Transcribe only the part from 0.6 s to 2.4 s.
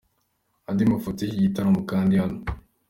Andi mafoto y'iki gitaramo, kanda hano.